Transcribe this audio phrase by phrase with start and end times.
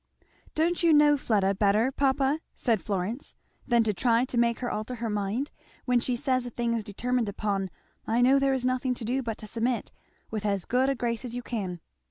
[0.55, 3.35] "Don't you know Fleda better, papa," said Florence,
[3.67, 5.51] "than to try to make her alter her mind?
[5.85, 7.69] When she says a thing is determined upon,
[8.07, 9.91] I know there is nothing to do but to submit,
[10.31, 11.81] with as good a grace as you can."